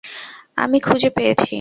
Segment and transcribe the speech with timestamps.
[0.57, 1.47] আমি খুজে পেয়েছি!